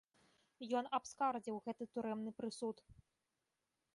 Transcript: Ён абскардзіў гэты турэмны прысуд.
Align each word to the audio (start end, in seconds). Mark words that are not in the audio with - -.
Ён 0.79 0.85
абскардзіў 0.99 1.59
гэты 1.67 1.83
турэмны 1.97 2.31
прысуд. 2.39 2.77